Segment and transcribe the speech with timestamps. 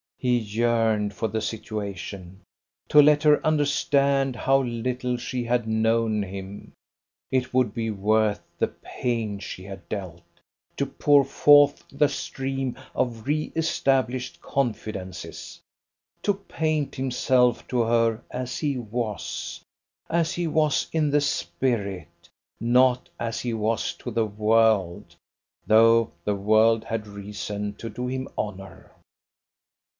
[0.17, 2.41] He yearned for the situation.
[2.89, 6.73] To let her understand how little she had known him!
[7.31, 10.23] It would be worth the pain she had dealt,
[10.77, 15.59] to pour forth the stream of re established confidences,
[16.23, 19.61] to paint himself to her as he was;
[20.09, 22.29] as he was in the spirit,
[22.59, 25.15] not as he was to the world:
[25.67, 28.91] though the world had reason to do him honour.